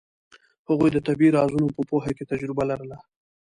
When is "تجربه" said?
2.31-2.63